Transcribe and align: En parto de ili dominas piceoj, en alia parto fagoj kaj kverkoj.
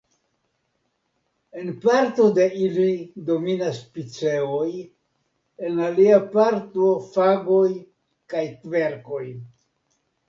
En 1.63 1.67
parto 1.83 2.25
de 2.37 2.47
ili 2.67 2.87
dominas 3.27 3.81
piceoj, 3.99 4.65
en 5.69 5.83
alia 5.89 6.19
parto 6.35 6.91
fagoj 7.13 7.63
kaj 8.35 8.45
kverkoj. 8.65 9.25